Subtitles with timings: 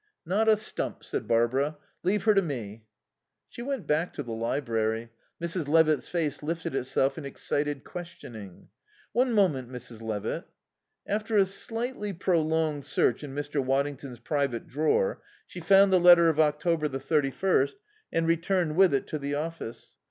[0.25, 1.77] "Not a stump," said Barbara.
[2.01, 2.85] "Leave her to me."
[3.47, 5.11] She went back to the library.
[5.39, 5.67] Mrs.
[5.67, 8.69] Levitt's face lifted itself in excited questioning.
[9.11, 10.01] "One moment, Mrs.
[10.01, 10.45] Levitt."
[11.05, 13.63] After a slightly prolonged search in Mr.
[13.63, 17.77] Waddington's private drawer she found the letter of October tie thirty first,
[18.11, 19.97] and returned with it to the office.